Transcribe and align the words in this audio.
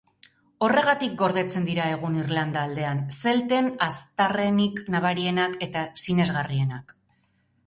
Horregatik 0.67 1.11
gordetzen 1.17 1.67
dira 1.67 1.85
egun 1.97 2.15
Irlanda 2.21 2.63
aldean, 2.69 3.03
zelten 3.19 3.69
aztarrenik 3.89 4.83
nabarienak 4.97 5.59
eta 5.69 5.85
sinesgarrienak. 6.07 6.97